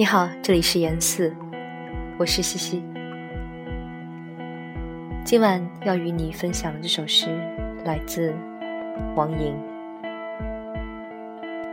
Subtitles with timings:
[0.00, 1.30] 你好，这里是言四，
[2.16, 2.82] 我是西西。
[5.26, 7.26] 今晚要与你分享的这首诗
[7.84, 8.34] 来自
[9.14, 9.54] 王莹。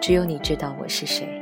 [0.02, 1.37] 只有你知道我是谁。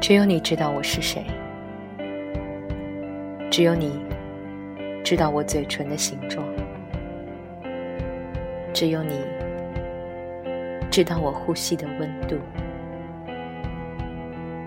[0.00, 1.24] 只有你知道我是谁，
[3.50, 4.00] 只有你
[5.04, 6.46] 知道我嘴唇的形状，
[8.72, 9.20] 只有你
[10.90, 12.38] 知道我呼吸的温度，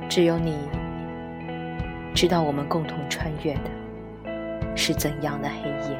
[0.07, 0.57] 只有你
[2.13, 3.71] 知道我们共同穿越的
[4.75, 5.97] 是怎样的黑夜，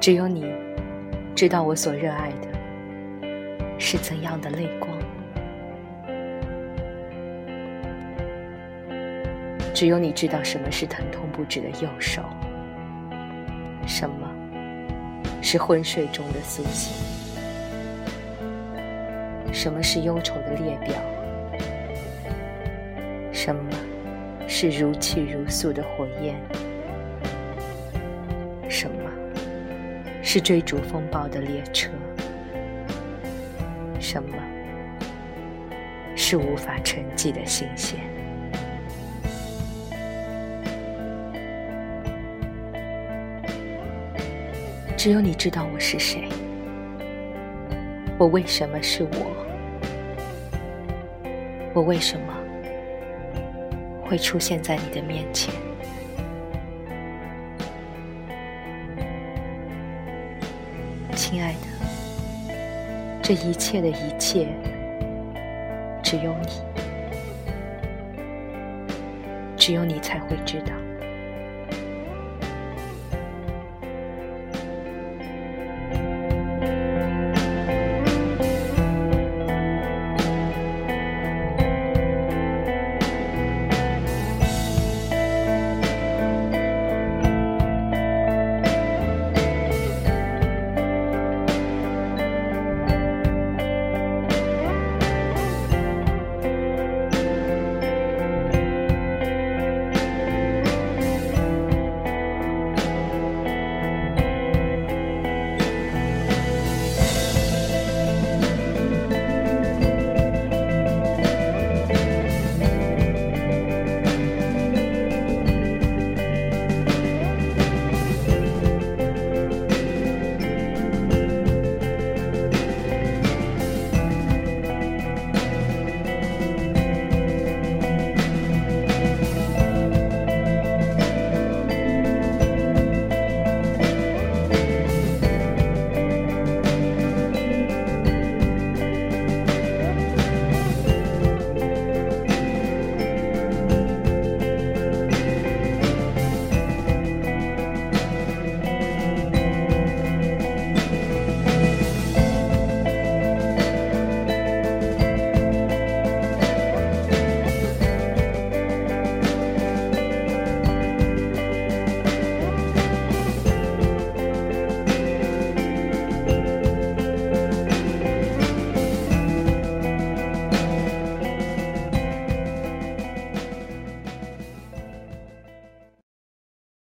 [0.00, 0.46] 只有你
[1.34, 2.48] 知道我所热爱的
[3.78, 4.91] 是怎样的泪光。
[9.82, 12.22] 只有你知道什么是疼痛不止的右手，
[13.84, 14.30] 什么
[15.42, 16.94] 是昏睡中的苏醒，
[19.52, 20.94] 什么是忧愁的列表，
[23.32, 23.72] 什么
[24.46, 26.40] 是如泣如诉的火焰，
[28.68, 29.10] 什么
[30.22, 31.90] 是追逐风暴的列车，
[33.98, 34.36] 什么
[36.14, 37.98] 是无法沉寂的新鲜。
[45.02, 46.28] 只有你知道我是谁，
[48.16, 49.32] 我为什么是我，
[51.74, 52.32] 我为什么
[54.00, 55.52] 会出现在你的面前，
[61.16, 61.66] 亲爱的，
[63.20, 64.46] 这一切的一切，
[66.00, 66.62] 只有你，
[69.56, 70.72] 只有你才会知道。